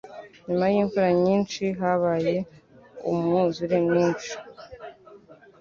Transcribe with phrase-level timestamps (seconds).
[0.47, 2.35] Nyuma yimvura nyinshi, habaye
[3.11, 4.31] umwuzure mwinshi.